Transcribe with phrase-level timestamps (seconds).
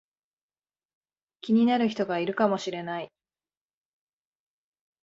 [1.41, 3.11] 気になる人がいるかもしれない